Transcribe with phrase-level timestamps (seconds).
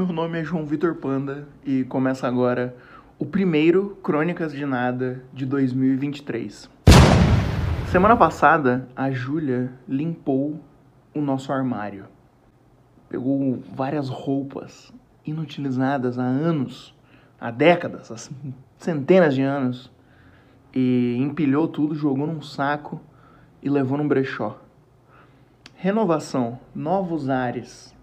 [0.00, 2.74] Meu nome é João Vitor Panda e começa agora
[3.18, 6.70] o primeiro Crônicas de Nada de 2023.
[7.92, 10.58] Semana passada, a Júlia limpou
[11.14, 12.06] o nosso armário.
[13.10, 14.90] Pegou várias roupas
[15.26, 16.96] inutilizadas há anos,
[17.38, 18.16] há décadas, há
[18.78, 19.92] centenas de anos,
[20.74, 22.98] e empilhou tudo, jogou num saco
[23.62, 24.62] e levou num brechó.
[25.76, 27.94] Renovação, novos ares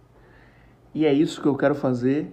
[0.93, 2.31] e é isso que eu quero fazer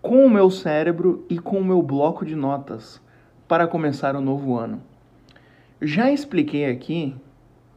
[0.00, 3.00] com o meu cérebro e com o meu bloco de notas
[3.46, 4.82] para começar o novo ano.
[5.80, 7.14] Já expliquei aqui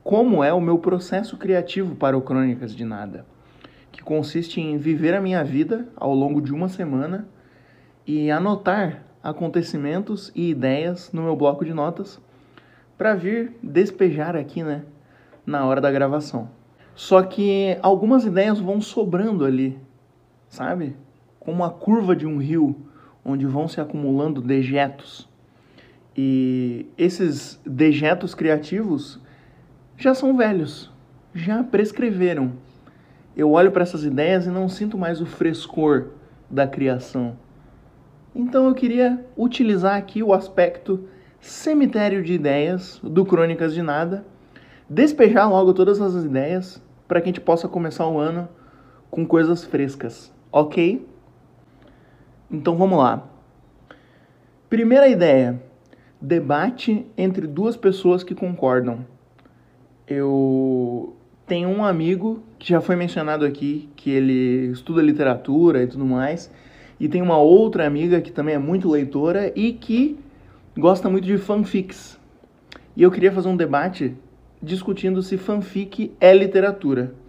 [0.03, 3.25] como é o meu processo criativo para o Crônicas de Nada,
[3.91, 7.27] que consiste em viver a minha vida ao longo de uma semana
[8.05, 12.20] e anotar acontecimentos e ideias no meu bloco de notas
[12.97, 14.83] para vir despejar aqui, né,
[15.45, 16.49] na hora da gravação.
[16.95, 19.79] Só que algumas ideias vão sobrando ali
[20.51, 20.95] sabe?
[21.39, 22.75] Como a curva de um rio,
[23.26, 25.27] onde vão se acumulando dejetos.
[26.15, 29.20] E esses dejetos criativos
[29.98, 30.91] já são velhos,
[31.34, 32.51] já prescreveram.
[33.35, 36.09] Eu olho para essas ideias e não sinto mais o frescor
[36.49, 37.37] da criação.
[38.35, 41.07] Então eu queria utilizar aqui o aspecto
[41.39, 44.26] cemitério de ideias do Crônicas de Nada,
[44.89, 48.49] despejar logo todas as ideias para que a gente possa começar o ano
[49.09, 50.33] com coisas frescas.
[50.52, 51.07] Ok?
[52.52, 53.26] Então vamos lá.
[54.70, 55.62] Primeira ideia:
[56.20, 59.05] debate entre duas pessoas que concordam.
[60.05, 61.16] Eu
[61.48, 66.52] tenho um amigo que já foi mencionado aqui, que ele estuda literatura e tudo mais,
[67.00, 70.19] e tem uma outra amiga que também é muito leitora e que
[70.78, 72.19] gosta muito de fanfics.
[72.96, 74.13] E eu queria fazer um debate
[74.62, 77.20] discutindo se fanfic é literatura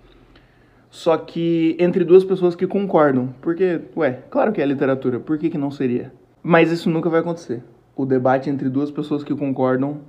[0.93, 3.35] só que entre duas pessoas que concordam.
[3.41, 6.13] Porque, ué, claro que é literatura, por que, que não seria?
[6.43, 7.65] Mas isso nunca vai acontecer.
[7.97, 10.03] O debate entre duas pessoas que concordam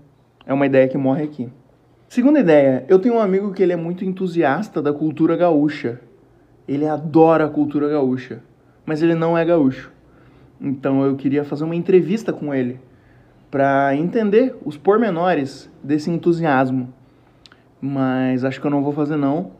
[0.46, 1.50] é uma ideia que morre aqui.
[2.10, 6.02] Segunda ideia, eu tenho um amigo que ele é muito entusiasta da cultura gaúcha.
[6.68, 8.44] Ele adora a cultura gaúcha,
[8.86, 9.90] mas ele não é gaúcho.
[10.60, 12.78] Então eu queria fazer uma entrevista com ele
[13.50, 16.94] para entender os pormenores desse entusiasmo.
[17.80, 19.52] Mas acho que eu não vou fazer não,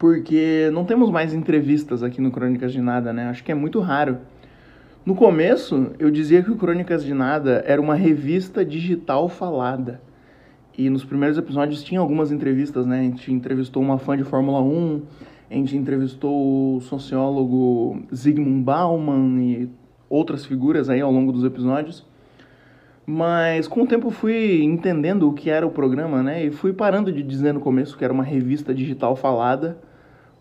[0.00, 3.28] porque não temos mais entrevistas aqui no Crônicas de Nada, né?
[3.28, 4.16] Acho que é muito raro.
[5.04, 10.00] No começo, eu dizia que o Crônicas de Nada era uma revista digital falada.
[10.76, 13.00] E nos primeiros episódios tinha algumas entrevistas, né?
[13.00, 15.02] A gente entrevistou uma fã de Fórmula 1,
[15.50, 19.68] a gente entrevistou o sociólogo Zygmunt Bauman e
[20.08, 22.06] outras figuras aí ao longo dos episódios.
[23.04, 26.46] Mas com o tempo fui entendendo o que era o programa, né?
[26.46, 29.89] E fui parando de dizer no começo que era uma revista digital falada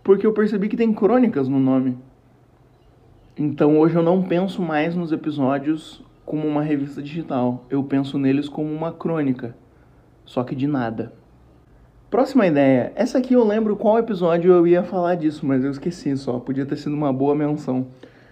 [0.03, 1.97] porque eu percebi que tem crônicas no nome.
[3.37, 8.47] Então hoje eu não penso mais nos episódios como uma revista digital, eu penso neles
[8.47, 9.55] como uma crônica,
[10.25, 11.13] só que de nada.
[12.09, 12.91] Próxima ideia.
[12.95, 16.39] Essa aqui eu lembro qual episódio eu ia falar disso, mas eu esqueci só.
[16.39, 17.85] Podia ter sido uma boa menção.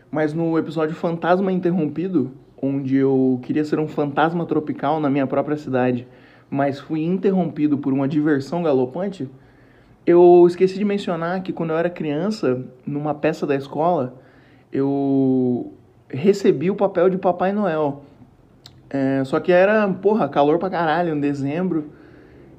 [0.09, 5.57] Mas no episódio Fantasma Interrompido, onde eu queria ser um fantasma tropical na minha própria
[5.57, 6.07] cidade,
[6.49, 9.29] mas fui interrompido por uma diversão galopante,
[10.07, 14.16] eu esqueci de mencionar que quando eu era criança, numa peça da escola,
[14.72, 15.73] eu
[16.07, 18.03] recebi o papel de Papai Noel.
[18.90, 21.90] É, só que era, porra, calor pra caralho, em dezembro.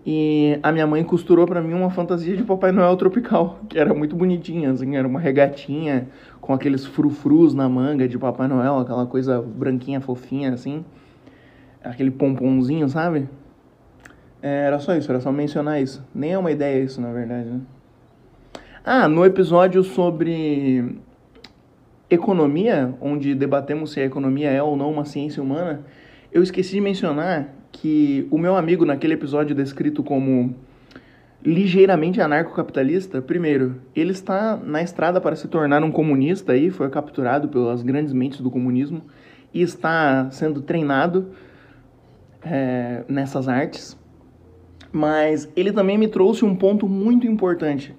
[0.04, 3.94] E a minha mãe costurou para mim uma fantasia de Papai Noel tropical, que era
[3.94, 6.06] muito bonitinha, assim, era uma regatinha
[6.42, 10.84] com aqueles frufrus na manga de Papai Noel, aquela coisa branquinha, fofinha, assim.
[11.82, 13.26] Aquele pomponzinho, sabe?
[14.42, 16.04] É, era só isso, era só mencionar isso.
[16.14, 17.60] Nem é uma ideia isso, na verdade, né?
[18.84, 20.98] Ah, no episódio sobre
[22.08, 25.84] economia, onde debatemos se a economia é ou não uma ciência humana,
[26.32, 30.54] eu esqueci de mencionar que o meu amigo naquele episódio descrito como
[31.44, 37.48] ligeiramente anarcocapitalista, primeiro, ele está na estrada para se tornar um comunista aí, foi capturado
[37.48, 39.02] pelas grandes mentes do comunismo
[39.52, 41.30] e está sendo treinado
[42.42, 43.97] é, nessas artes.
[44.92, 47.94] Mas ele também me trouxe um ponto muito importante.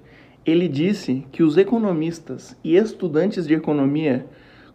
[0.45, 4.25] Ele disse que os economistas e estudantes de economia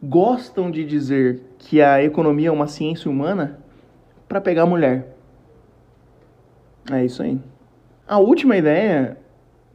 [0.02, 3.58] gostam de dizer que a economia é uma ciência humana
[4.28, 5.16] para pegar mulher.
[6.90, 7.40] É isso aí.
[8.06, 9.16] A última ideia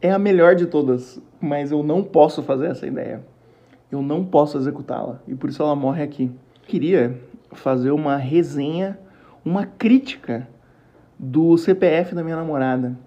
[0.02, 3.24] é a melhor de todas, mas eu não posso fazer essa ideia.
[3.92, 6.32] Eu não posso executá-la e por isso ela morre aqui.
[6.68, 7.20] Queria
[7.52, 9.00] fazer uma resenha,
[9.44, 10.48] uma crítica
[11.20, 12.98] do CPF da minha namorada.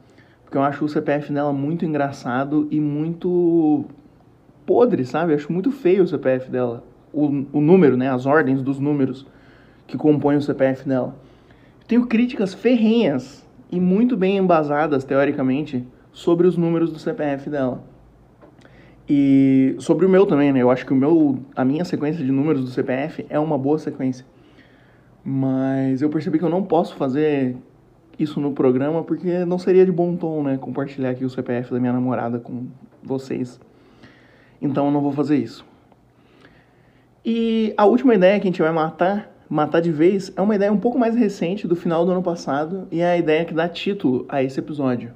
[0.45, 3.87] Porque eu acho o CPF dela muito engraçado e muito
[4.67, 5.33] podre, sabe?
[5.33, 6.85] Acho muito feio o CPF dela.
[7.11, 8.11] O, o número, né?
[8.11, 9.27] As ordens dos números
[9.87, 11.17] que compõem o CPF dela.
[11.89, 17.83] Tenho críticas ferrenhas e muito bem embasadas, teoricamente, sobre os números do CPF dela.
[19.09, 20.61] E sobre o meu também, né?
[20.61, 23.79] Eu acho que o meu, a minha sequência de números do CPF é uma boa
[23.79, 24.25] sequência.
[25.25, 27.57] Mas eu percebi que eu não posso fazer
[28.19, 30.59] isso no programa porque não seria de bom tom, né?
[30.59, 32.67] Compartilhar aqui o CPF da minha namorada com
[33.03, 33.61] vocês.
[34.61, 35.65] Então eu não vou fazer isso.
[37.25, 40.73] E a última ideia que a gente vai matar, matar de vez, é uma ideia
[40.73, 43.69] um pouco mais recente do final do ano passado e é a ideia que dá
[43.69, 45.13] título a esse episódio.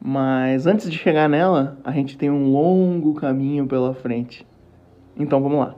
[0.00, 4.46] Mas antes de chegar nela, a gente tem um longo caminho pela frente.
[5.16, 5.76] Então vamos lá.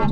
[0.00, 0.06] No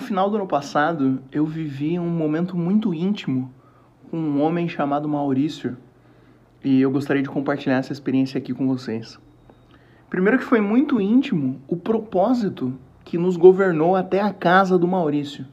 [0.00, 3.54] final do ano passado, eu vivi um momento muito íntimo
[4.10, 5.76] com um homem chamado Maurício
[6.64, 9.20] e eu gostaria de compartilhar essa experiência aqui com vocês.
[10.10, 12.74] Primeiro que foi muito íntimo o propósito
[13.04, 15.46] que nos governou até a casa do Maurício.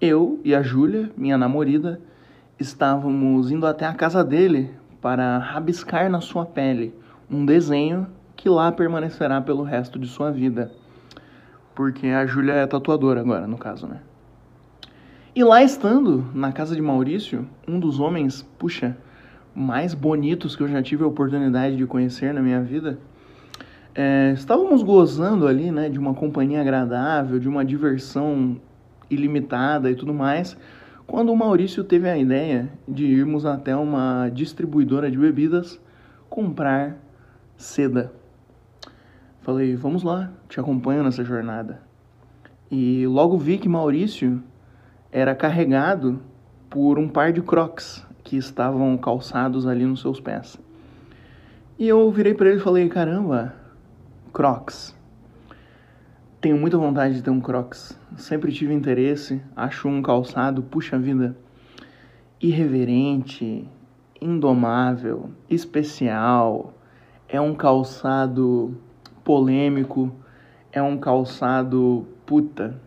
[0.00, 2.00] Eu e a Júlia, minha namorada,
[2.58, 4.70] estávamos indo até a casa dele
[5.00, 6.94] para rabiscar na sua pele
[7.30, 8.06] um desenho
[8.36, 10.70] que lá permanecerá pelo resto de sua vida.
[11.74, 14.00] Porque a Júlia é tatuadora agora, no caso, né?
[15.34, 18.96] E lá estando, na casa de Maurício, um dos homens, puxa,
[19.54, 22.98] mais bonitos que eu já tive a oportunidade de conhecer na minha vida,
[23.94, 28.60] é, estávamos gozando ali, né, de uma companhia agradável, de uma diversão
[29.10, 30.56] ilimitada e tudo mais,
[31.06, 35.80] quando o Maurício teve a ideia de irmos até uma distribuidora de bebidas
[36.28, 36.96] comprar
[37.56, 38.12] seda.
[39.40, 41.82] Falei, vamos lá, te acompanho nessa jornada.
[42.70, 44.42] E logo vi que Maurício
[45.12, 46.20] era carregado
[46.70, 50.58] por um par de crocs que estavam calçados ali nos seus pés.
[51.78, 53.54] E eu virei para ele e falei: caramba,
[54.32, 54.93] crocs.
[56.44, 57.98] Tenho muita vontade de ter um crocs.
[58.18, 61.34] Sempre tive interesse, acho um calçado, puxa vida,
[62.38, 63.66] irreverente,
[64.20, 66.74] indomável, especial.
[67.26, 68.76] É um calçado
[69.24, 70.14] polêmico,
[70.70, 72.78] é um calçado puta,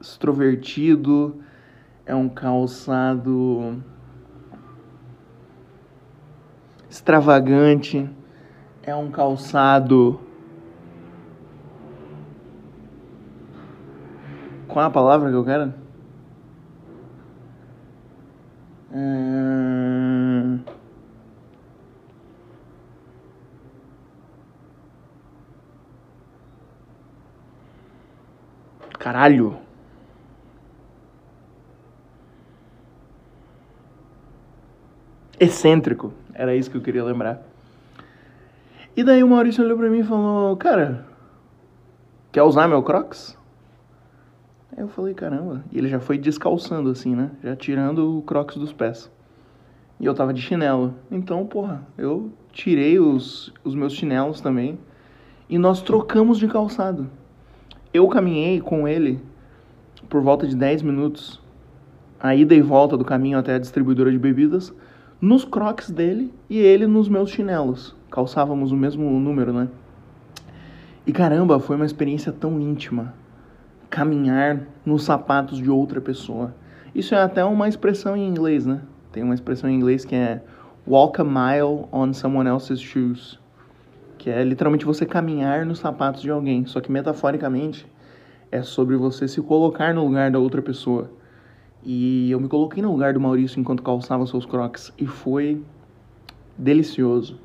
[0.00, 1.42] extrovertido,
[2.06, 3.82] é um calçado
[6.88, 8.08] extravagante,
[8.82, 10.27] é um calçado.
[14.78, 15.74] Qual é a palavra que eu quero?
[18.94, 20.60] Hum...
[29.00, 29.56] Caralho.
[35.40, 36.12] excêntrico.
[36.32, 37.42] Era isso que eu queria lembrar.
[38.96, 41.04] E daí o Maurício olhou pra mim e falou: Cara,
[42.30, 43.37] quer usar meu Crocs?
[44.78, 45.64] Aí eu falei: Caramba.
[45.72, 47.32] E ele já foi descalçando assim, né?
[47.42, 49.10] Já tirando o Crocs dos pés.
[49.98, 50.94] E eu tava de chinelo.
[51.10, 54.78] Então, porra, eu tirei os, os meus chinelos também.
[55.50, 57.10] E nós trocamos de calçado.
[57.92, 59.20] Eu caminhei com ele
[60.08, 61.42] por volta de 10 minutos.
[62.20, 64.72] A ida e volta do caminho até a distribuidora de bebidas
[65.20, 67.96] nos crocs dele e ele nos meus chinelos.
[68.12, 69.68] Calçávamos o mesmo número, né?
[71.04, 73.14] E caramba, foi uma experiência tão íntima.
[73.90, 76.54] Caminhar nos sapatos de outra pessoa.
[76.94, 78.80] Isso é até uma expressão em inglês, né?
[79.12, 80.42] Tem uma expressão em inglês que é
[80.86, 83.38] walk a mile on someone else's shoes.
[84.16, 86.66] Que é literalmente você caminhar nos sapatos de alguém.
[86.66, 87.86] Só que metaforicamente
[88.50, 91.10] é sobre você se colocar no lugar da outra pessoa.
[91.82, 95.62] E eu me coloquei no lugar do Maurício enquanto calçava seus crocs e foi
[96.56, 97.38] delicioso.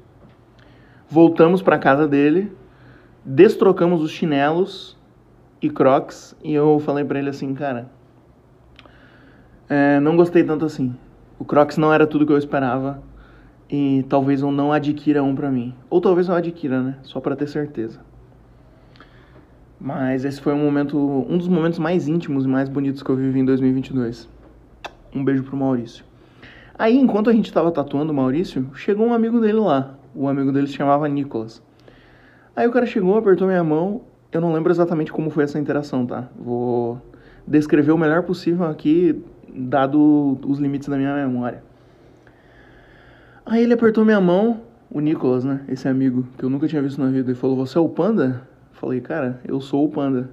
[1.08, 2.52] Voltamos para casa dele,
[3.24, 4.98] destrocamos os chinelos
[5.64, 7.90] e crocs e eu falei para ele assim, cara,
[9.70, 10.94] é, não gostei tanto assim.
[11.40, 13.02] O crocs não era tudo que eu esperava
[13.70, 16.98] e talvez eu não adquira um para mim, ou talvez eu adquira, né?
[17.02, 18.02] Só para ter certeza.
[19.80, 23.16] Mas esse foi um momento, um dos momentos mais íntimos e mais bonitos que eu
[23.16, 24.30] vivi em 2022.
[25.16, 26.04] Um beijo pro Maurício.
[26.78, 29.96] Aí, enquanto a gente estava tatuando o Maurício, chegou um amigo dele lá.
[30.14, 31.62] O amigo dele se chamava Nicolas.
[32.56, 34.02] Aí o cara chegou, apertou minha mão.
[34.34, 36.28] Eu não lembro exatamente como foi essa interação, tá?
[36.36, 37.00] Vou
[37.48, 41.64] descrever o melhor possível aqui, dado os limites da minha memória.
[43.46, 45.62] Aí ele apertou minha mão, o Nicolas, né?
[45.68, 48.42] Esse amigo que eu nunca tinha visto na vida, ele falou: Você é o Panda?
[48.72, 50.32] Falei: Cara, eu sou o Panda.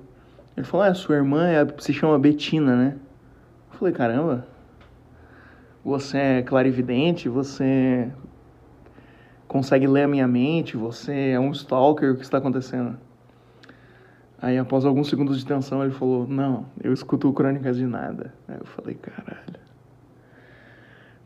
[0.57, 2.97] Ele falou: Ah, sua irmã é, se chama Betina, né?
[3.71, 4.47] Eu falei: Caramba,
[5.85, 8.11] você é clarividente, você
[9.47, 12.97] consegue ler a minha mente, você é um stalker, o que está acontecendo?
[14.43, 18.33] Aí, após alguns segundos de tensão, ele falou: Não, eu escuto crônicas de nada.
[18.49, 19.61] Aí eu falei: Caralho.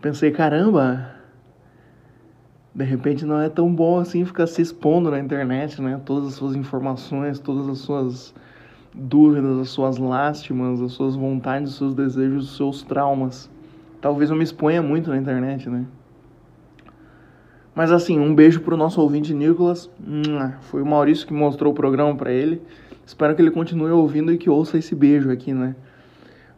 [0.00, 1.14] Pensei: Caramba,
[2.74, 6.00] de repente não é tão bom assim ficar se expondo na internet, né?
[6.04, 8.34] Todas as suas informações, todas as suas
[8.92, 13.48] dúvidas, as suas lástimas, as suas vontades, os seus desejos, os seus traumas.
[14.00, 15.86] Talvez eu me exponha muito na internet, né?
[17.74, 19.90] Mas assim, um beijo pro nosso ouvinte Nicolas.
[20.62, 22.62] Foi o Maurício que mostrou o programa para ele.
[23.04, 25.74] Espero que ele continue ouvindo e que ouça esse beijo aqui, né?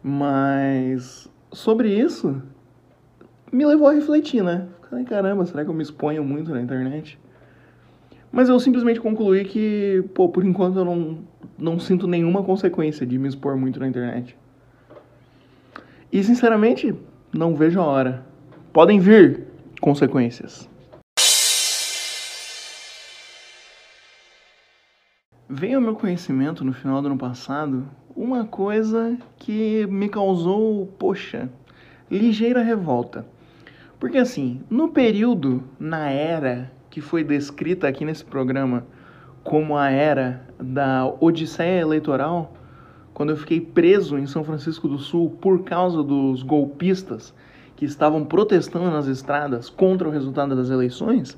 [0.03, 2.41] Mas sobre isso,
[3.51, 4.67] me levou a refletir, né?
[4.89, 7.19] Falei, caramba, será que eu me exponho muito na internet?
[8.31, 11.17] Mas eu simplesmente concluí que, pô, por enquanto eu não,
[11.57, 14.37] não sinto nenhuma consequência de me expor muito na internet.
[16.11, 16.93] E sinceramente,
[17.33, 18.25] não vejo a hora.
[18.71, 19.43] Podem vir
[19.81, 20.69] consequências.
[25.49, 31.49] Veio ao meu conhecimento no final do ano passado uma coisa que me causou, poxa,
[32.11, 33.25] ligeira revolta.
[33.97, 38.85] Porque assim, no período, na era que foi descrita aqui nesse programa
[39.41, 42.53] como a era da Odisseia Eleitoral,
[43.13, 47.33] quando eu fiquei preso em São Francisco do Sul por causa dos golpistas
[47.77, 51.37] que estavam protestando nas estradas contra o resultado das eleições,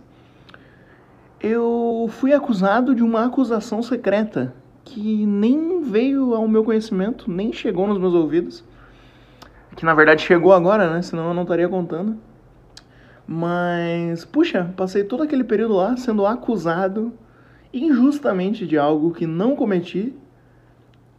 [1.41, 4.53] eu fui acusado de uma acusação secreta
[4.83, 8.63] que nem veio ao meu conhecimento, nem chegou nos meus ouvidos.
[9.75, 11.01] Que na verdade chegou agora, né?
[11.01, 12.17] Senão eu não estaria contando.
[13.25, 17.13] Mas, puxa, passei todo aquele período lá sendo acusado
[17.71, 20.15] injustamente de algo que não cometi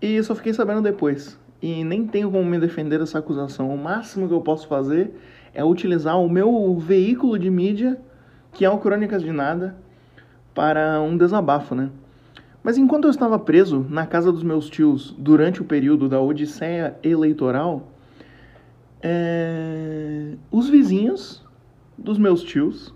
[0.02, 1.38] e só fiquei sabendo depois.
[1.62, 3.72] E nem tenho como me defender dessa acusação.
[3.72, 5.14] O máximo que eu posso fazer
[5.54, 8.00] é utilizar o meu veículo de mídia,
[8.52, 9.76] que é o Crônicas de Nada,
[10.60, 11.88] para um desabafo, né?
[12.62, 16.98] Mas enquanto eu estava preso na casa dos meus tios durante o período da Odisseia
[17.02, 17.88] Eleitoral,
[19.02, 20.34] é...
[20.52, 21.42] os vizinhos
[21.96, 22.94] dos meus tios,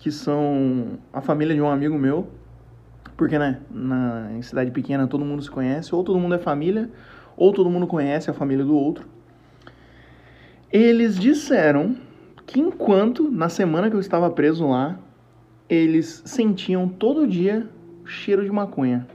[0.00, 2.26] que são a família de um amigo meu,
[3.16, 6.90] porque, né, na, em cidade pequena todo mundo se conhece, ou todo mundo é família,
[7.36, 9.06] ou todo mundo conhece a família do outro.
[10.68, 11.94] Eles disseram
[12.44, 14.98] que enquanto, na semana que eu estava preso lá,
[15.68, 17.68] eles sentiam todo dia
[18.04, 19.06] cheiro de maconha.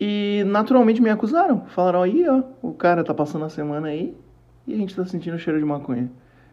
[0.00, 1.66] E naturalmente me acusaram.
[1.66, 4.14] Falaram, aí, ó, o cara tá passando a semana aí
[4.66, 6.10] e a gente tá sentindo cheiro de maconha.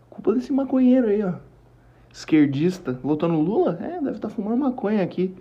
[0.10, 1.34] Culpa desse maconheiro aí, ó.
[2.12, 3.78] Esquerdista, votando Lula?
[3.82, 5.34] É, deve estar tá fumando maconha aqui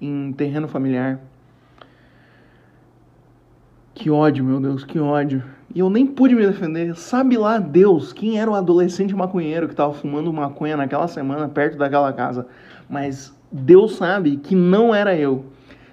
[0.00, 1.20] em terreno familiar.
[3.94, 5.42] Que ódio, meu Deus, que ódio.
[5.74, 6.94] E eu nem pude me defender.
[6.96, 11.78] Sabe lá Deus quem era o adolescente maconheiro que estava fumando maconha naquela semana perto
[11.78, 12.46] daquela casa.
[12.88, 15.46] Mas Deus sabe que não era eu.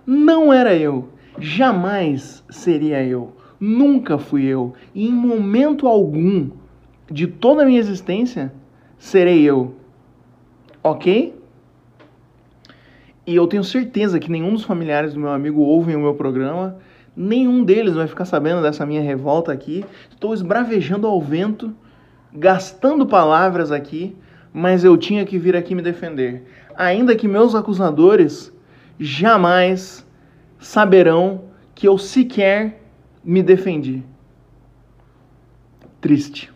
[0.06, 1.10] Não era eu.
[1.40, 3.34] Jamais seria eu.
[3.60, 4.74] Nunca fui eu.
[4.94, 6.50] E em momento algum
[7.10, 8.52] de toda a minha existência
[8.98, 9.76] serei eu.
[10.84, 11.40] Ok?
[13.26, 16.78] E eu tenho certeza que nenhum dos familiares do meu amigo ouvem o meu programa
[17.22, 19.84] Nenhum deles vai ficar sabendo dessa minha revolta aqui.
[20.10, 21.76] Estou esbravejando ao vento,
[22.34, 24.16] gastando palavras aqui,
[24.54, 26.46] mas eu tinha que vir aqui me defender.
[26.78, 28.54] Ainda que meus acusadores
[28.98, 30.08] jamais
[30.60, 31.42] saberão
[31.76, 32.82] que eu sequer
[33.22, 34.02] me defendi.
[36.00, 36.50] Triste.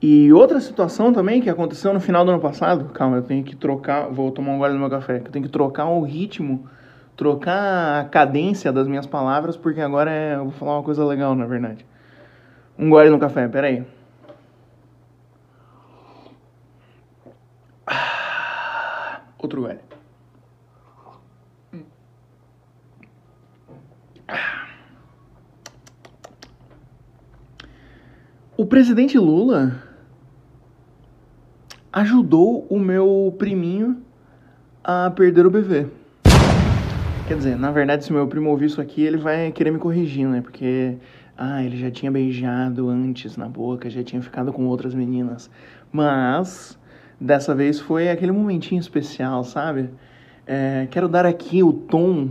[0.00, 3.54] E outra situação também que aconteceu no final do ano passado, calma, eu tenho que
[3.54, 6.66] trocar, vou tomar um gole no meu café, eu tenho que trocar o ritmo
[7.18, 11.34] trocar a cadência das minhas palavras, porque agora é, eu vou falar uma coisa legal,
[11.34, 11.84] na verdade.
[12.78, 13.84] Um gole no café, peraí.
[19.36, 19.80] Outro gole.
[28.56, 29.82] O presidente Lula
[31.92, 34.04] ajudou o meu priminho
[34.84, 35.88] a perder o bebê.
[37.28, 40.26] Quer dizer, na verdade, se meu primo ouvir isso aqui, ele vai querer me corrigir,
[40.26, 40.40] né?
[40.40, 40.96] Porque,
[41.36, 45.50] ah, ele já tinha beijado antes na boca, já tinha ficado com outras meninas.
[45.92, 46.78] Mas,
[47.20, 49.90] dessa vez foi aquele momentinho especial, sabe?
[50.46, 52.30] É, quero dar aqui o tom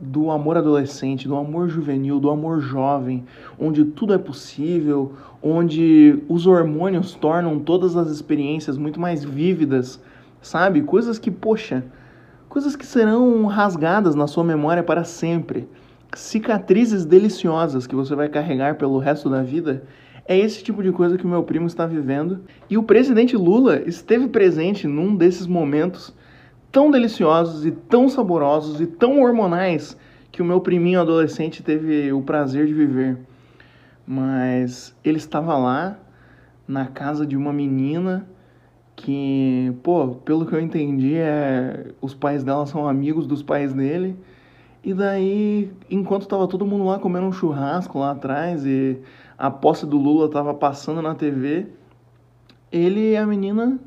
[0.00, 3.24] do amor adolescente, do amor juvenil, do amor jovem,
[3.58, 5.12] onde tudo é possível,
[5.42, 10.02] onde os hormônios tornam todas as experiências muito mais vívidas,
[10.40, 10.80] sabe?
[10.80, 11.84] Coisas que, poxa,
[12.52, 15.66] coisas que serão rasgadas na sua memória para sempre.
[16.14, 19.84] Cicatrizes deliciosas que você vai carregar pelo resto da vida.
[20.28, 22.42] É esse tipo de coisa que o meu primo está vivendo.
[22.68, 26.14] E o presidente Lula esteve presente num desses momentos
[26.70, 29.96] tão deliciosos e tão saborosos e tão hormonais
[30.30, 33.16] que o meu priminho adolescente teve o prazer de viver.
[34.06, 35.98] Mas ele estava lá
[36.68, 38.26] na casa de uma menina
[38.96, 44.16] que, pô, pelo que eu entendi, é os pais dela são amigos dos pais dele.
[44.84, 48.98] E daí, enquanto tava todo mundo lá comendo um churrasco lá atrás e
[49.38, 51.68] a posse do Lula tava passando na TV,
[52.70, 53.78] ele e a menina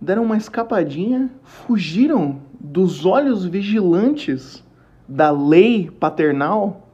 [0.00, 4.64] deram uma escapadinha, fugiram dos olhos vigilantes
[5.08, 6.88] da lei paternal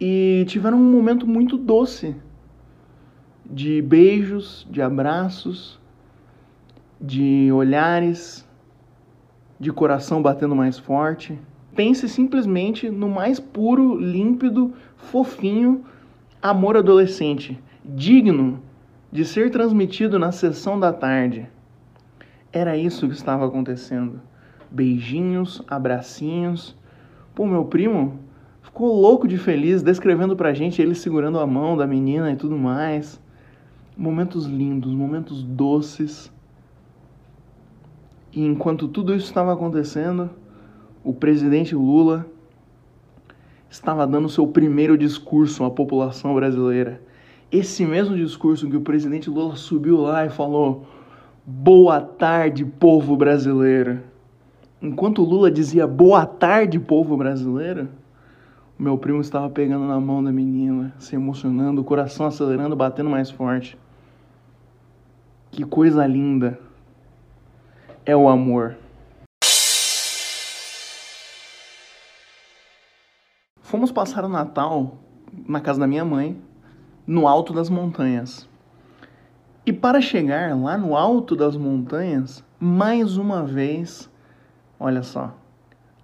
[0.00, 2.16] e tiveram um momento muito doce
[3.44, 5.78] de beijos, de abraços,
[7.00, 8.48] de olhares,
[9.58, 11.38] de coração batendo mais forte.
[11.74, 15.84] Pense simplesmente no mais puro, límpido, fofinho
[16.44, 18.60] amor adolescente, digno
[19.10, 21.48] de ser transmitido na sessão da tarde.
[22.52, 24.20] Era isso que estava acontecendo.
[24.70, 26.76] Beijinhos, abracinhos.
[27.34, 28.18] Pô, meu primo
[28.60, 32.58] ficou louco de feliz, descrevendo pra gente ele segurando a mão da menina e tudo
[32.58, 33.18] mais.
[33.96, 36.32] Momentos lindos, momentos doces.
[38.32, 40.30] E enquanto tudo isso estava acontecendo,
[41.04, 42.26] o presidente Lula
[43.70, 47.00] estava dando seu primeiro discurso à população brasileira.
[47.52, 50.86] Esse mesmo discurso que o presidente Lula subiu lá e falou:
[51.46, 54.00] Boa tarde, povo brasileiro.
[54.82, 57.88] Enquanto Lula dizia boa tarde, povo brasileiro,
[58.78, 63.08] o meu primo estava pegando na mão da menina, se emocionando, o coração acelerando, batendo
[63.08, 63.78] mais forte.
[65.54, 66.58] Que coisa linda
[68.04, 68.76] é o amor.
[73.60, 74.98] Fomos passar o Natal
[75.46, 76.36] na casa da minha mãe,
[77.06, 78.48] no alto das montanhas.
[79.64, 84.10] E para chegar lá no alto das montanhas, mais uma vez,
[84.76, 85.38] olha só,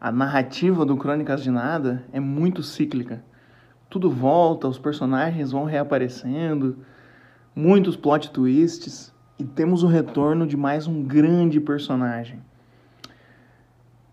[0.01, 3.25] a narrativa do Crônicas de Nada é muito cíclica.
[3.89, 6.79] Tudo volta, os personagens vão reaparecendo,
[7.53, 12.39] muitos plot twists, e temos o retorno de mais um grande personagem,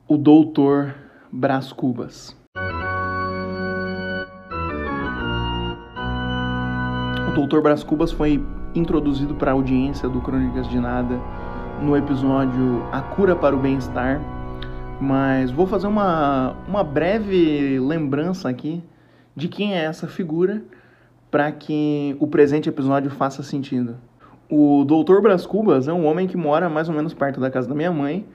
[0.08, 0.96] o Doutor
[1.30, 2.34] Brás Cubas.
[7.28, 8.42] O Doutor Brás Cubas foi
[8.74, 11.20] introduzido para a audiência do Crônicas de Nada
[11.82, 14.22] no episódio A Cura para o Bem-Estar,
[15.02, 18.82] mas vou fazer uma, uma breve lembrança aqui
[19.36, 20.64] de quem é essa figura
[21.30, 24.07] para que o presente episódio faça sentido.
[24.50, 25.20] O Dr.
[25.22, 27.92] Brás Cubas é um homem que mora mais ou menos perto da casa da minha
[27.92, 28.26] mãe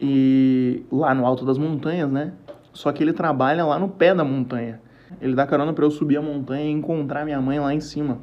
[0.00, 2.32] e lá no alto das montanhas, né?
[2.72, 4.80] Só que ele trabalha lá no pé da montanha.
[5.20, 8.18] Ele dá carona para eu subir a montanha e encontrar minha mãe lá em cima.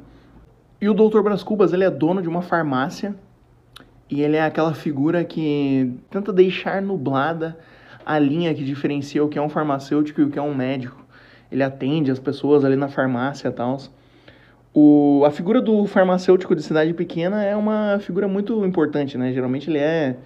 [0.80, 1.20] E o Dr.
[1.20, 3.14] Brás Cubas, ele é dono de uma farmácia
[4.10, 7.58] e ele é aquela figura que tenta deixar nublada
[8.06, 11.04] a linha que diferencia o que é um farmacêutico e o que é um médico.
[11.52, 13.76] Ele atende as pessoas ali na farmácia e tal.
[14.80, 19.32] O, a figura do farmacêutico de cidade pequena é uma figura muito importante, né?
[19.32, 20.16] Geralmente ele é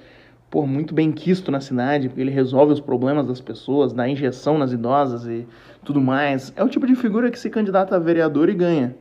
[0.51, 4.59] pô, muito bem quisto na cidade, porque ele resolve os problemas das pessoas, dá injeção
[4.59, 5.47] nas idosas e
[5.83, 6.53] tudo mais.
[6.55, 8.95] É o tipo de figura que se candidata a vereador e ganha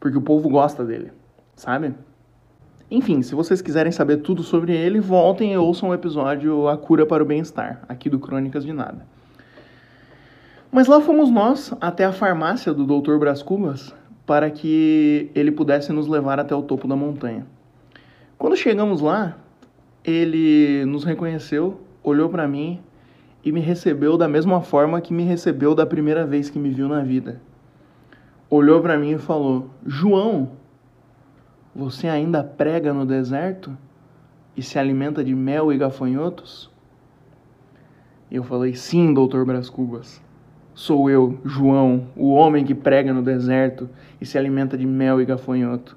[0.00, 1.12] porque o povo gosta dele,
[1.54, 1.94] sabe?
[2.90, 7.06] Enfim, se vocês quiserem saber tudo sobre ele, voltem e ouçam o episódio A Cura
[7.06, 9.06] para o Bem-Estar, aqui do Crônicas de Nada.
[10.72, 13.18] Mas lá fomos nós até a farmácia do Dr.
[13.18, 13.94] Brás Cubas
[14.30, 17.44] para que ele pudesse nos levar até o topo da montanha.
[18.38, 19.36] Quando chegamos lá,
[20.04, 22.80] ele nos reconheceu, olhou para mim
[23.44, 26.86] e me recebeu da mesma forma que me recebeu da primeira vez que me viu
[26.86, 27.40] na vida
[28.50, 30.50] olhou para mim e falou: João,
[31.74, 33.76] você ainda prega no deserto
[34.56, 36.68] e se alimenta de mel e gafanhotos?
[38.30, 40.20] E eu falei: Sim, doutor Brás Cubas.
[40.80, 43.86] Sou eu, João, o homem que prega no deserto
[44.18, 45.94] e se alimenta de mel e gafanhoto.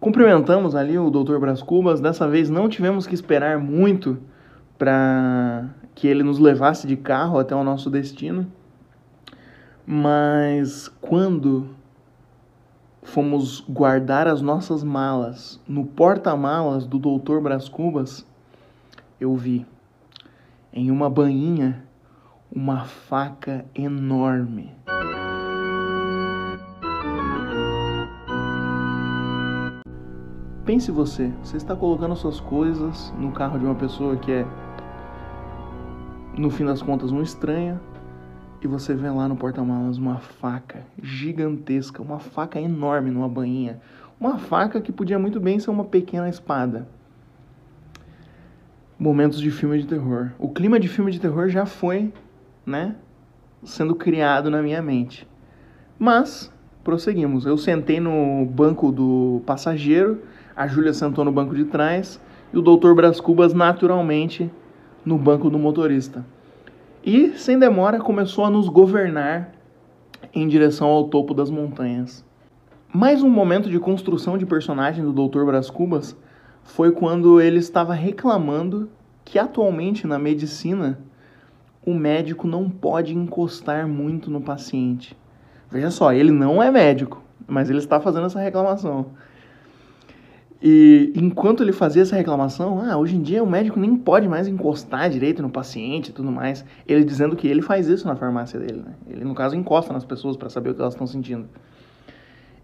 [0.00, 2.00] Cumprimentamos ali o doutor Brás Cubas.
[2.00, 4.18] Dessa vez não tivemos que esperar muito
[4.76, 8.50] para que ele nos levasse de carro até o nosso destino.
[9.86, 11.68] Mas quando
[13.00, 17.38] fomos guardar as nossas malas no porta-malas do Dr.
[17.38, 18.26] Brás Cubas,
[19.20, 19.64] eu vi.
[20.72, 21.83] em uma bainha
[22.54, 24.70] uma faca enorme.
[30.64, 34.46] Pense você, você está colocando suas coisas no carro de uma pessoa que é,
[36.38, 37.80] no fim das contas, um estranho,
[38.62, 43.80] e você vê lá no porta-malas uma faca gigantesca, uma faca enorme numa bainha,
[44.18, 46.86] uma faca que podia muito bem ser uma pequena espada.
[48.96, 50.30] Momentos de filme de terror.
[50.38, 52.12] O clima de filme de terror já foi,
[52.66, 52.96] né,
[53.64, 55.28] sendo criado na minha mente.
[55.98, 57.46] Mas prosseguimos.
[57.46, 60.20] Eu sentei no banco do passageiro
[60.56, 62.20] a Júlia sentou no banco de trás
[62.52, 64.48] e o doutor Brás Cubas naturalmente
[65.04, 66.24] no banco do motorista.
[67.04, 69.52] E, sem demora, começou a nos governar
[70.32, 72.24] em direção ao topo das montanhas.
[72.92, 75.44] Mais um momento de construção de personagem do Dr.
[75.44, 76.16] Brás Cubas
[76.62, 78.88] foi quando ele estava reclamando
[79.24, 81.00] que atualmente na medicina
[81.86, 85.16] o médico não pode encostar muito no paciente.
[85.70, 89.06] Veja só, ele não é médico, mas ele está fazendo essa reclamação.
[90.62, 94.48] E enquanto ele fazia essa reclamação, ah, hoje em dia o médico nem pode mais
[94.48, 96.64] encostar direito no paciente e tudo mais.
[96.88, 98.94] Ele dizendo que ele faz isso na farmácia dele, né?
[99.10, 101.46] Ele, no caso, encosta nas pessoas para saber o que elas estão sentindo.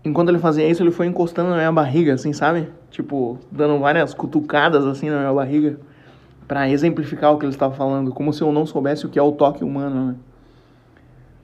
[0.03, 2.71] Enquanto ele fazia isso, ele foi encostando na minha barriga, assim, sabe?
[2.91, 5.79] Tipo, dando várias cutucadas assim na minha barriga
[6.51, 9.23] para exemplificar o que ele estava falando, como se eu não soubesse o que é
[9.23, 10.17] o toque humano, né?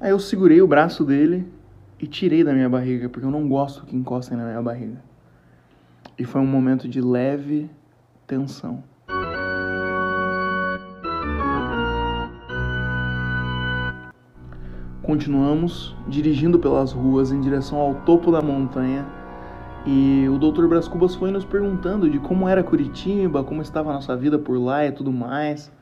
[0.00, 1.46] Aí eu segurei o braço dele
[1.96, 5.00] e tirei da minha barriga, porque eu não gosto que encostem na minha barriga.
[6.18, 7.70] E foi um momento de leve
[8.26, 8.82] tensão.
[15.04, 19.06] Continuamos dirigindo pelas ruas em direção ao topo da montanha
[19.86, 20.66] e o Dr.
[20.66, 24.58] Bras Cubas foi nos perguntando de como era Curitiba, como estava a nossa vida por
[24.58, 25.72] lá e tudo mais.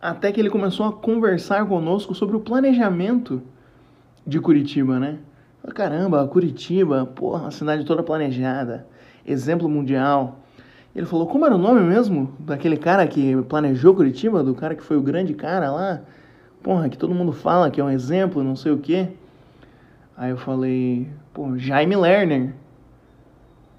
[0.00, 3.42] Até que ele começou a conversar conosco sobre o planejamento
[4.26, 5.18] de Curitiba, né?
[5.74, 8.86] Caramba, Curitiba, porra, a cidade toda planejada
[9.30, 10.40] exemplo mundial.
[10.96, 14.82] Ele falou, como era o nome mesmo daquele cara que planejou Curitiba, do cara que
[14.82, 16.00] foi o grande cara lá?
[16.62, 19.08] Porra, que todo mundo fala que é um exemplo, não sei o quê.
[20.16, 22.54] Aí eu falei, pô, Jaime Lerner.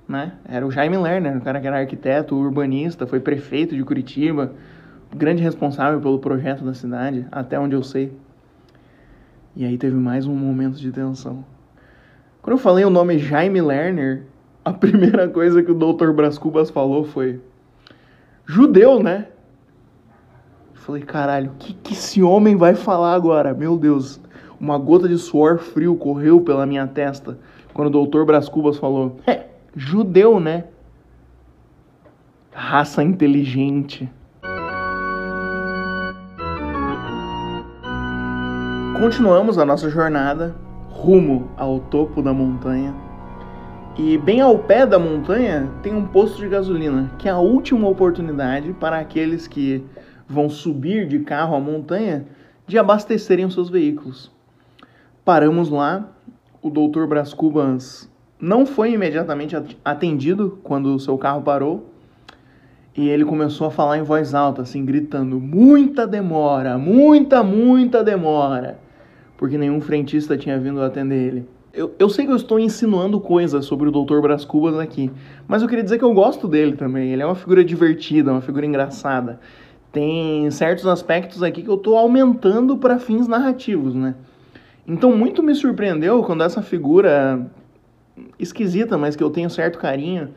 [0.10, 0.32] Né?
[0.44, 4.52] Era o Jaime Lerner, o cara que era arquiteto, urbanista, foi prefeito de Curitiba,
[5.16, 8.12] grande responsável pelo projeto da cidade, até onde eu sei.
[9.56, 11.46] E aí teve mais um momento de tensão.
[12.42, 14.24] Quando eu falei o nome Jaime Lerner,
[14.66, 16.12] a primeira coisa que o Dr.
[16.12, 17.40] Bras Cubas falou foi:
[18.48, 19.28] judeu, né?
[20.74, 23.54] Eu falei, caralho, o que, que esse homem vai falar agora?
[23.54, 24.20] Meu Deus,
[24.60, 27.38] uma gota de suor frio correu pela minha testa
[27.76, 28.24] quando o Dr.
[28.24, 30.66] Bras Cubas falou: é, judeu, né?
[32.52, 34.10] Raça inteligente.
[39.00, 40.56] Continuamos a nossa jornada
[40.90, 42.94] rumo ao topo da montanha
[43.98, 47.88] e bem ao pé da montanha tem um posto de gasolina, que é a última
[47.88, 49.84] oportunidade para aqueles que
[50.28, 52.26] vão subir de carro à montanha
[52.66, 54.32] de abastecerem os seus veículos.
[55.26, 56.10] Paramos lá,
[56.62, 58.10] o doutor Bras Cubas
[58.42, 61.90] não foi imediatamente atendido quando o seu carro parou.
[62.96, 68.80] E ele começou a falar em voz alta, assim, gritando: muita demora, muita, muita demora.
[69.38, 71.50] Porque nenhum frentista tinha vindo atender ele.
[71.72, 74.20] Eu, eu sei que eu estou insinuando coisas sobre o Dr.
[74.22, 75.12] Brás Cubas aqui,
[75.48, 77.14] mas eu queria dizer que eu gosto dele também.
[77.14, 79.40] Ele é uma figura divertida, uma figura engraçada.
[79.92, 84.16] Tem certos aspectos aqui que eu estou aumentando para fins narrativos, né?
[84.88, 87.50] Então, muito me surpreendeu quando essa figura
[88.38, 90.30] esquisita, mas que eu tenho certo carinho,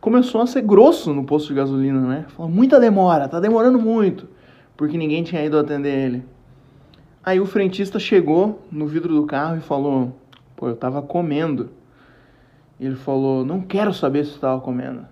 [0.00, 2.24] começou a ser grosso no posto de gasolina, né?
[2.28, 4.28] Falou, muita demora, tá demorando muito,
[4.76, 6.24] porque ninguém tinha ido atender ele.
[7.26, 10.14] Aí o frentista chegou no vidro do carro e falou:
[10.54, 11.70] Pô, eu tava comendo.
[12.78, 15.04] Ele falou: Não quero saber se tu tava comendo.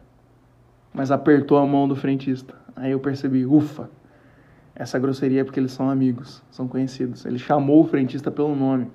[0.92, 2.54] Mas apertou a mão do frentista.
[2.76, 3.90] Aí eu percebi: Ufa,
[4.76, 7.24] essa grosseria é porque eles são amigos, são conhecidos.
[7.24, 8.86] Ele chamou o frentista pelo nome.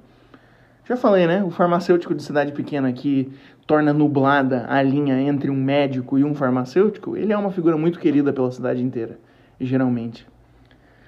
[0.86, 1.44] Já falei, né?
[1.44, 3.32] O farmacêutico de cidade pequena que
[3.68, 8.00] torna nublada a linha entre um médico e um farmacêutico, ele é uma figura muito
[8.00, 9.20] querida pela cidade inteira,
[9.62, 10.28] geralmente.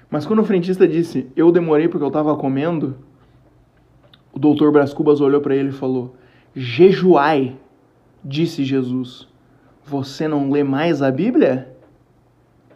[0.08, 2.96] Mas quando o frentista disse, eu demorei porque eu estava comendo,
[4.32, 6.14] o doutor Bras Cubas olhou para ele e falou:
[6.54, 7.56] Jejuai,
[8.24, 9.28] disse Jesus.
[9.84, 11.74] Você não lê mais a Bíblia?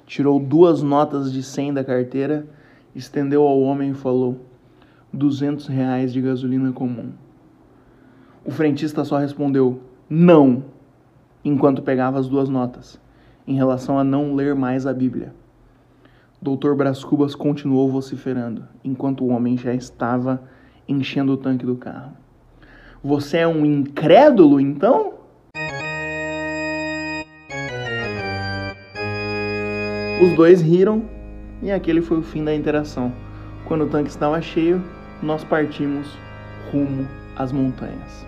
[0.07, 2.47] Tirou duas notas de cem da carteira,
[2.95, 4.41] estendeu ao homem e falou:
[5.13, 7.13] duzentos reais de gasolina comum.
[8.45, 10.65] O frentista só respondeu: não,
[11.45, 13.01] enquanto pegava as duas notas,
[13.47, 15.35] em relação a não ler mais a Bíblia.
[16.41, 16.75] Dr.
[16.75, 20.43] Brás Cubas continuou vociferando, enquanto o homem já estava
[20.89, 22.13] enchendo o tanque do carro.
[23.03, 25.15] Você é um incrédulo, então?
[30.23, 31.03] Os dois riram
[31.63, 33.13] e aquele foi o fim da interação.
[33.67, 34.81] Quando o tanque estava cheio,
[35.21, 36.07] nós partimos
[36.71, 38.25] rumo às montanhas.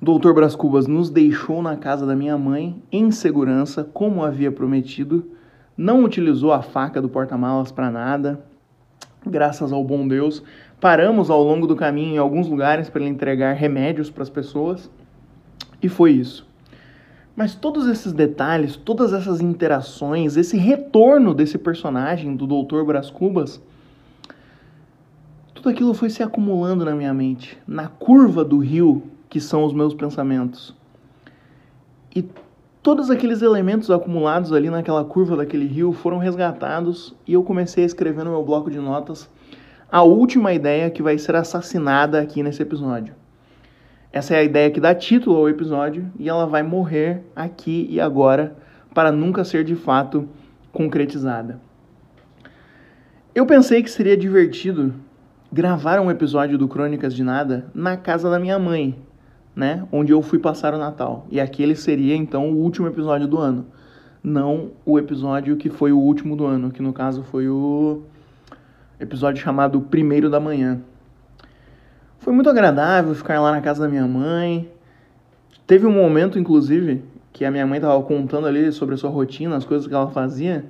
[0.00, 0.32] O Dr.
[0.32, 5.30] Brás Cubas nos deixou na casa da minha mãe em segurança, como havia prometido.
[5.76, 8.42] Não utilizou a faca do porta-malas para nada,
[9.26, 10.42] graças ao bom Deus.
[10.80, 14.90] Paramos ao longo do caminho em alguns lugares para ele entregar remédios para as pessoas
[15.82, 16.50] e foi isso.
[17.34, 22.84] Mas todos esses detalhes, todas essas interações, esse retorno desse personagem do Dr.
[22.84, 23.60] Brás Cubas,
[25.54, 29.72] tudo aquilo foi se acumulando na minha mente, na curva do rio que são os
[29.72, 30.74] meus pensamentos.
[32.14, 32.22] E
[32.82, 37.86] todos aqueles elementos acumulados ali naquela curva daquele rio foram resgatados e eu comecei a
[37.86, 39.30] escrever no meu bloco de notas
[39.90, 43.14] a última ideia que vai ser assassinada aqui nesse episódio.
[44.12, 47.98] Essa é a ideia que dá título ao episódio e ela vai morrer aqui e
[47.98, 48.54] agora
[48.92, 50.28] para nunca ser de fato
[50.70, 51.58] concretizada.
[53.34, 54.92] Eu pensei que seria divertido
[55.50, 58.98] gravar um episódio do Crônicas de Nada na casa da minha mãe,
[59.56, 61.26] né, onde eu fui passar o Natal.
[61.30, 63.66] E aquele seria então o último episódio do ano,
[64.22, 68.02] não o episódio que foi o último do ano, que no caso foi o
[69.00, 70.82] episódio chamado Primeiro da Manhã.
[72.22, 74.70] Foi muito agradável ficar lá na casa da minha mãe.
[75.66, 79.56] Teve um momento, inclusive, que a minha mãe estava contando ali sobre a sua rotina,
[79.56, 80.64] as coisas que ela fazia,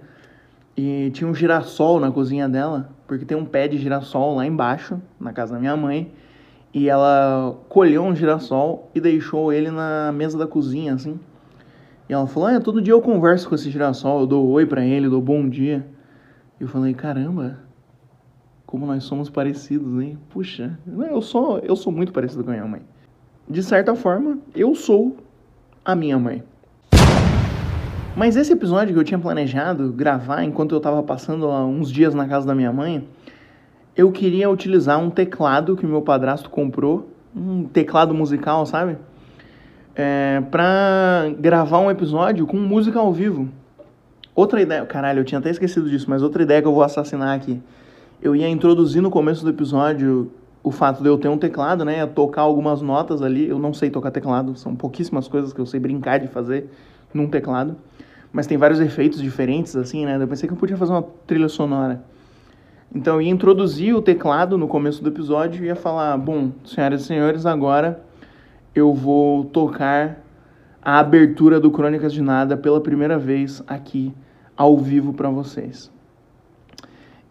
[0.76, 5.00] e tinha um girassol na cozinha dela, porque tem um pé de girassol lá embaixo,
[5.20, 6.10] na casa da minha mãe
[6.74, 11.20] e ela colheu um girassol e deixou ele na mesa da cozinha, assim.
[12.08, 14.84] E ela falou: ah, todo dia eu converso com esse girassol, eu dou oi para
[14.84, 15.86] ele, dou bom dia.
[16.58, 17.58] E eu falei: caramba,
[18.72, 20.18] como nós somos parecidos, hein?
[20.30, 20.78] Puxa,
[21.10, 22.80] eu sou, eu sou muito parecido com a minha mãe.
[23.46, 25.14] De certa forma, eu sou
[25.84, 26.42] a minha mãe.
[28.16, 32.26] Mas esse episódio que eu tinha planejado gravar enquanto eu estava passando uns dias na
[32.26, 33.06] casa da minha mãe
[33.94, 38.96] eu queria utilizar um teclado que meu padrasto comprou, um teclado musical, sabe?
[39.94, 43.50] É, pra gravar um episódio com música ao vivo.
[44.34, 47.36] Outra ideia, caralho, eu tinha até esquecido disso, mas outra ideia que eu vou assassinar
[47.36, 47.60] aqui.
[48.22, 50.30] Eu ia introduzir no começo do episódio
[50.62, 52.06] o fato de eu ter um teclado, né?
[52.06, 53.48] Tocar algumas notas ali.
[53.48, 56.70] Eu não sei tocar teclado, são pouquíssimas coisas que eu sei brincar de fazer
[57.12, 57.74] num teclado.
[58.32, 60.22] Mas tem vários efeitos diferentes, assim, né?
[60.22, 62.04] Eu pensei que eu podia fazer uma trilha sonora.
[62.94, 67.02] Então eu ia introduzir o teclado no começo do episódio e ia falar: bom, senhoras
[67.02, 68.04] e senhores, agora
[68.72, 70.22] eu vou tocar
[70.80, 74.14] a abertura do Crônicas de Nada pela primeira vez aqui
[74.56, 75.90] ao vivo para vocês.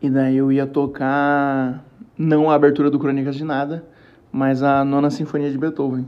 [0.02, 1.86] E daí eu ia tocar
[2.18, 3.86] não a abertura do Crônicas de Nada,
[4.32, 6.08] mas a nona sinfonia de Beethoven.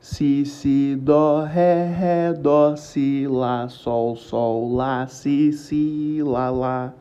[0.00, 6.94] Si, si, dó, ré, ré, dó, si, lá, sol, sol, lá, si, si, lá, lá.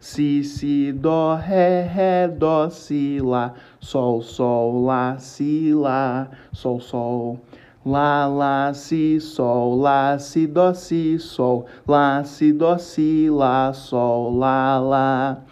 [0.00, 7.38] Si, si, dó, ré, ré, dó, si, lá, sol, sol, lá, si, lá, sol, sol.
[7.84, 14.34] Lá, lá, si, sol, lá, si, dó, si, sol, lá, si, dó, si, lá, sol,
[14.38, 15.42] lá, lá.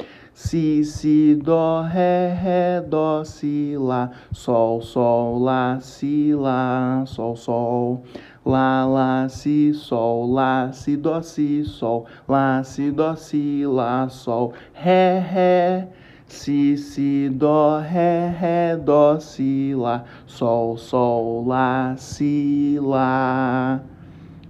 [0.43, 8.03] Si, si, dó, ré, ré, dó, si, lá, sol, sol, lá, si, lá, sol, sol.
[8.45, 14.55] Lá, lá, si, sol, lá, si, dó, si, sol, lá, si, dó, si, lá, sol,
[14.73, 15.89] ré, ré,
[16.27, 23.83] si, si, dó, ré, ré, dó, si, lá, sol, sol, lá, si, lá,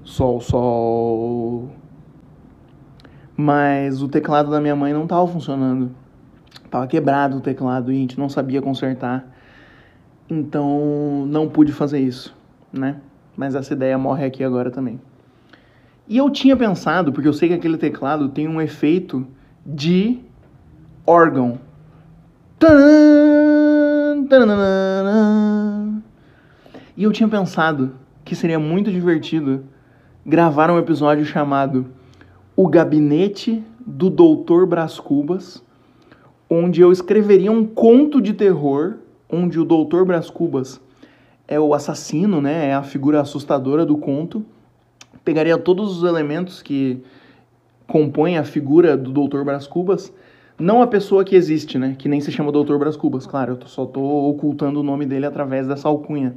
[0.04, 1.79] sol, sol.
[3.40, 5.90] Mas o teclado da minha mãe não estava funcionando.
[6.70, 9.24] Tava quebrado o teclado e a gente não sabia consertar.
[10.28, 12.36] Então não pude fazer isso,
[12.72, 12.96] né?
[13.40, 15.00] mas essa ideia morre aqui agora também.
[16.06, 19.26] E eu tinha pensado, porque eu sei que aquele teclado tem um efeito
[19.64, 20.18] de
[21.06, 21.58] órgão.
[26.94, 29.64] E eu tinha pensado que seria muito divertido
[30.26, 31.86] gravar um episódio chamado
[32.56, 35.62] O Gabinete do Doutor Brás Cubas,
[36.48, 38.96] onde eu escreveria um conto de terror
[39.30, 40.80] onde o Doutor Brás Cubas
[41.46, 42.68] é o assassino, né?
[42.68, 44.44] É a figura assustadora do conto.
[45.24, 47.02] Pegaria todos os elementos que
[47.90, 49.42] compõem a figura do Dr.
[49.42, 50.12] Brás Cubas,
[50.56, 51.96] não a pessoa que existe, né?
[51.98, 52.76] Que nem se chama Dr.
[52.76, 56.36] Brás Cubas, claro, eu só tô ocultando o nome dele através dessa alcunha.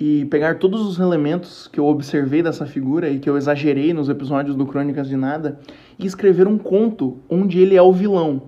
[0.00, 4.08] E pegar todos os elementos que eu observei dessa figura e que eu exagerei nos
[4.08, 5.60] episódios do Crônicas de Nada
[5.98, 8.44] e escrever um conto onde ele é o vilão,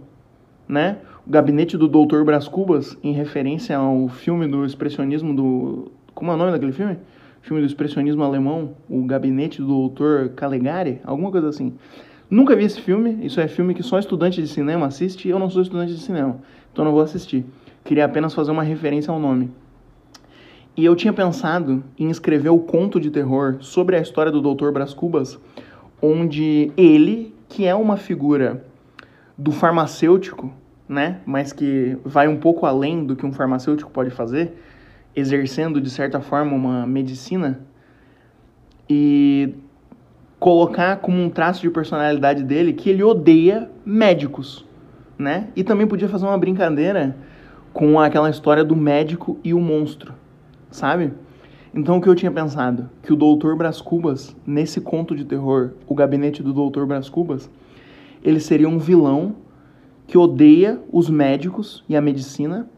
[0.67, 0.97] né?
[1.27, 5.93] O Gabinete do Doutor Brás Cubas, em referência ao filme do expressionismo do...
[6.15, 6.97] Como é o nome daquele filme?
[7.43, 11.75] Filme do expressionismo alemão, O Gabinete do Doutor Calegari, alguma coisa assim.
[12.31, 15.51] Nunca vi esse filme, isso é filme que só estudante de cinema assiste eu não
[15.51, 16.39] sou estudante de cinema,
[16.73, 17.45] então não vou assistir.
[17.85, 19.51] Queria apenas fazer uma referência ao nome.
[20.75, 24.71] E eu tinha pensado em escrever o conto de terror sobre a história do Dr.
[24.71, 25.39] Brás Cubas,
[26.01, 28.65] onde ele, que é uma figura
[29.37, 30.51] do farmacêutico,
[30.89, 34.55] né, mas que vai um pouco além do que um farmacêutico pode fazer,
[35.15, 37.61] exercendo de certa forma uma medicina,
[38.89, 39.55] e
[40.41, 44.67] colocar como um traço de personalidade dele que ele odeia médicos,
[45.19, 45.49] né?
[45.55, 47.15] E também podia fazer uma brincadeira
[47.75, 50.22] com aquela história do médico e o monstro
[50.73, 51.13] sabe?
[51.75, 52.91] Então o que eu tinha pensado?
[53.03, 57.49] Que o Doutor Brás Cubas, nesse conto de terror, o gabinete do Doutor Brás Cubas,
[58.23, 59.37] ele seria um vilão
[60.07, 62.69] que odeia os médicos e a medicina.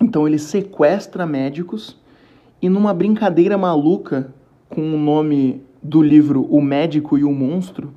[0.00, 1.98] Então ele sequestra médicos
[2.60, 4.32] e numa brincadeira maluca
[4.68, 7.92] com o nome do livro O Médico e o Monstro,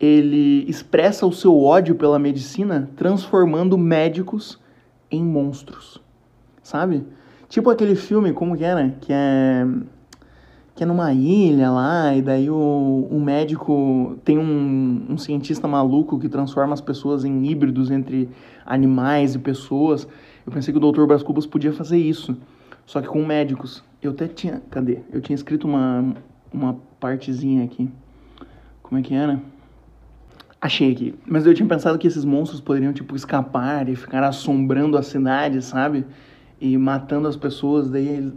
[0.00, 4.60] ele expressa o seu ódio pela medicina transformando médicos
[5.10, 6.00] em monstros.
[6.62, 7.04] Sabe?
[7.48, 8.90] Tipo aquele filme, como que era?
[9.00, 9.66] Que é.
[10.74, 16.20] Que é numa ilha lá, e daí o, o médico tem um, um cientista maluco
[16.20, 18.28] que transforma as pessoas em híbridos entre
[18.64, 20.06] animais e pessoas.
[20.46, 21.04] Eu pensei que o Dr.
[21.04, 22.36] Brás podia fazer isso,
[22.86, 23.82] só que com médicos.
[24.00, 24.62] Eu até tinha.
[24.70, 25.00] Cadê?
[25.12, 26.14] Eu tinha escrito uma,
[26.52, 27.90] uma partezinha aqui.
[28.80, 29.42] Como é que era?
[30.60, 31.14] Achei aqui.
[31.26, 35.60] Mas eu tinha pensado que esses monstros poderiam, tipo, escapar e ficar assombrando a cidade,
[35.60, 36.04] sabe?
[36.60, 38.32] E matando as pessoas, daí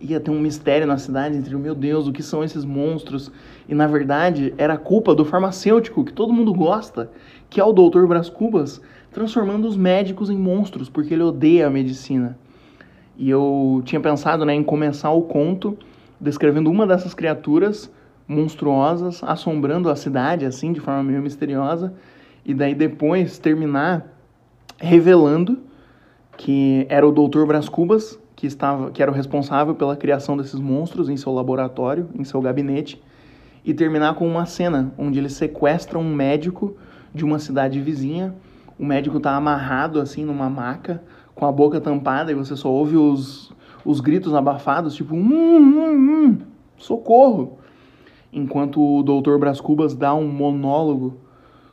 [0.00, 3.32] ia ter um mistério na cidade entre, meu Deus, o que são esses monstros?
[3.68, 7.10] E na verdade era culpa do farmacêutico, que todo mundo gosta,
[7.48, 8.06] que é o Dr.
[8.06, 12.38] Brás Cubas, transformando os médicos em monstros, porque ele odeia a medicina.
[13.16, 15.78] E eu tinha pensado né, em começar o conto
[16.20, 17.90] descrevendo uma dessas criaturas
[18.26, 21.94] monstruosas assombrando a cidade, assim, de forma meio misteriosa,
[22.44, 24.06] e daí depois terminar
[24.78, 25.58] revelando
[26.36, 27.44] que era o Dr.
[27.46, 32.08] Brás Cubas, que, estava, que era o responsável pela criação desses monstros em seu laboratório,
[32.18, 33.02] em seu gabinete,
[33.64, 36.76] e terminar com uma cena onde eles sequestram um médico
[37.14, 38.34] de uma cidade vizinha.
[38.78, 41.02] O médico está amarrado assim numa maca,
[41.34, 43.52] com a boca tampada, e você só ouve os,
[43.84, 46.38] os gritos abafados, tipo, hum, hum, hum,
[46.76, 47.58] socorro!
[48.32, 49.38] Enquanto o Dr.
[49.38, 51.16] Brás Cubas dá um monólogo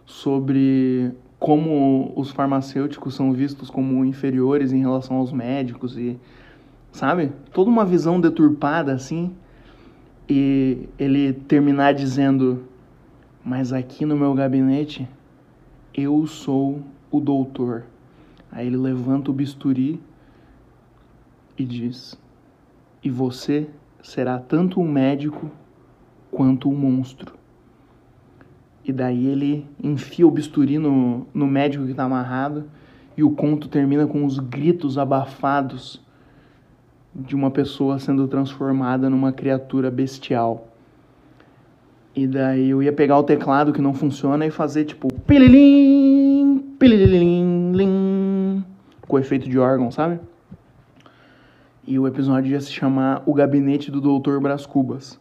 [0.06, 1.12] sobre
[1.42, 6.20] como os farmacêuticos são vistos como inferiores em relação aos médicos e
[6.92, 7.32] sabe?
[7.52, 9.34] Toda uma visão deturpada assim.
[10.30, 12.66] E ele terminar dizendo:
[13.44, 15.10] "Mas aqui no meu gabinete
[15.96, 17.86] eu sou o doutor".
[18.52, 20.00] Aí ele levanta o bisturi
[21.58, 22.16] e diz:
[23.04, 23.68] "E você
[24.04, 25.50] será tanto um médico
[26.30, 27.41] quanto um monstro".
[28.84, 32.66] E daí ele enfia o bisturi no, no médico que está amarrado
[33.16, 36.02] e o conto termina com os gritos abafados
[37.14, 40.68] de uma pessoa sendo transformada numa criatura bestial.
[42.16, 47.72] E daí eu ia pegar o teclado que não funciona e fazer tipo pililim, pililim,
[47.74, 48.66] lim,
[49.08, 50.20] com efeito de órgão, sabe?
[51.88, 55.20] E o episódio ia se chamar O Gabinete do Doutor Brás Cubas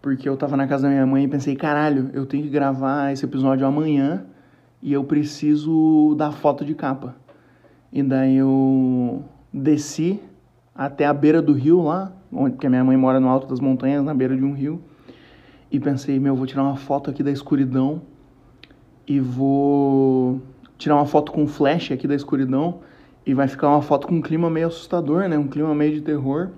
[0.00, 3.12] porque eu tava na casa da minha mãe e pensei, caralho, eu tenho que gravar
[3.12, 4.24] esse episódio amanhã
[4.82, 7.14] e eu preciso da foto de capa.
[7.92, 10.20] E daí eu desci
[10.74, 13.60] até a beira do rio lá, onde porque a minha mãe mora no alto das
[13.60, 14.80] montanhas, na beira de um rio,
[15.70, 18.02] e pensei, meu, vou tirar uma foto aqui da escuridão
[19.06, 20.40] e vou
[20.78, 22.80] tirar uma foto com flash aqui da escuridão
[23.26, 25.36] e vai ficar uma foto com um clima meio assustador, né?
[25.36, 26.48] Um clima meio de terror.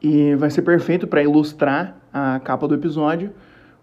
[0.00, 3.32] E vai ser perfeito para ilustrar a capa do episódio,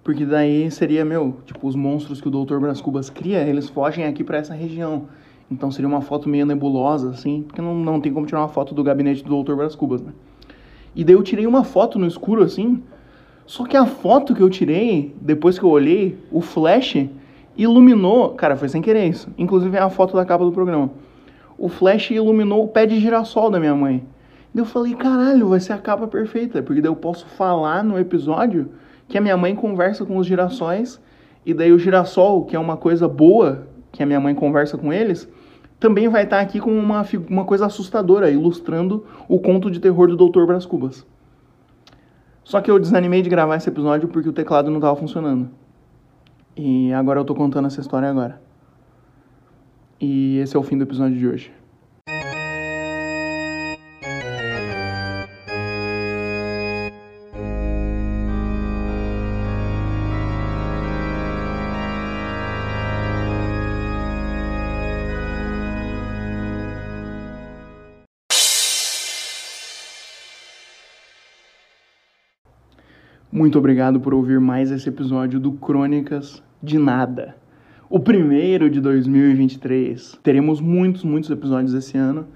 [0.04, 2.60] porque daí seria, meu, tipo, os monstros que o Dr.
[2.60, 5.08] Brás Cubas cria, eles fogem aqui para essa região.
[5.50, 8.74] Então seria uma foto meio nebulosa, assim, porque não, não tem como tirar uma foto
[8.74, 9.56] do gabinete do Dr.
[9.56, 10.12] Brás Cubas, né?
[10.96, 12.82] E daí eu tirei uma foto no escuro, assim,
[13.46, 17.08] só que a foto que eu tirei, depois que eu olhei, o flash
[17.56, 20.90] iluminou, cara, foi sem querer isso, inclusive é a foto da capa do programa.
[21.58, 24.04] O flash iluminou o pé de girassol da minha mãe.
[24.56, 28.72] Eu falei, caralho, vai ser a capa perfeita, porque daí eu posso falar no episódio
[29.06, 31.02] que a minha mãe conversa com os girassóis,
[31.46, 34.94] e daí o girassol, que é uma coisa boa, que a minha mãe conversa com
[34.94, 35.30] eles,
[35.78, 40.16] também vai estar aqui com uma, uma coisa assustadora, ilustrando o conto de terror do
[40.16, 40.46] Dr.
[40.46, 41.06] Brás Cubas.
[42.42, 45.50] Só que eu desanimei de gravar esse episódio porque o teclado não estava funcionando.
[46.56, 48.42] E agora eu tô contando essa história agora.
[50.00, 51.65] E esse é o fim do episódio de hoje.
[73.36, 77.36] Muito obrigado por ouvir mais esse episódio do Crônicas de Nada.
[77.90, 80.18] O primeiro de 2023.
[80.24, 82.28] Teremos muitos, muitos episódios esse ano.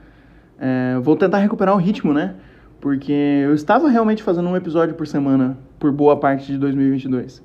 [0.59, 2.35] É, vou tentar recuperar o ritmo, né?
[2.81, 7.41] Porque eu estava realmente fazendo um episódio por semana por boa parte de 2022.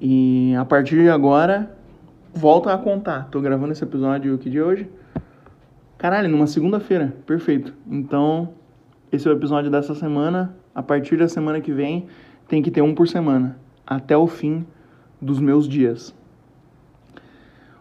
[0.00, 1.76] E a partir de agora,
[2.32, 3.26] volto a contar.
[3.32, 4.88] Tô gravando esse episódio aqui de hoje.
[5.98, 7.12] Caralho, numa segunda-feira.
[7.26, 7.74] Perfeito.
[7.90, 8.50] Então,
[9.10, 10.54] esse é o episódio dessa semana.
[10.72, 12.06] A partir da semana que vem,
[12.48, 14.64] tem que ter um por semana, até o fim
[15.20, 16.14] dos meus dias.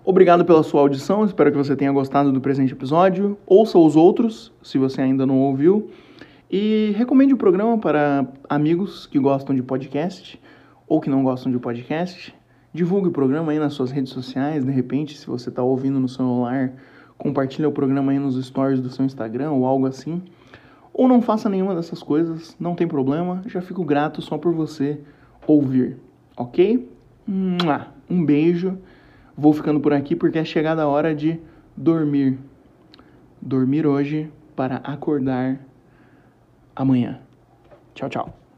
[0.04, 3.38] Obrigado pela sua audição, espero que você tenha gostado do presente episódio.
[3.48, 5.90] Ouça os outros, se você ainda não ouviu.
[6.50, 10.40] E recomende o programa para amigos que gostam de podcast
[10.88, 12.36] ou que não gostam de podcast.
[12.72, 16.08] Divulgue o programa aí nas suas redes sociais, de repente, se você está ouvindo no
[16.08, 16.74] celular,
[17.18, 20.22] compartilhe o programa aí nos stories do seu Instagram ou algo assim.
[20.98, 25.02] Ou não faça nenhuma dessas coisas, não tem problema, já fico grato só por você
[25.46, 25.98] ouvir,
[26.38, 26.90] ok?
[28.10, 28.78] Um beijo,
[29.36, 31.38] vou ficando por aqui porque é chegada a hora de
[31.76, 32.40] dormir.
[33.42, 35.60] Dormir hoje para acordar
[36.74, 37.20] amanhã.
[37.94, 38.45] Tchau, tchau.